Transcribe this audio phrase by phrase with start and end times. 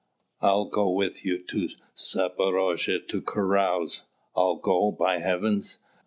[0.41, 4.01] I'll go with you to Zaporozhe to carouse;
[4.35, 5.77] I'll go, by heavens!"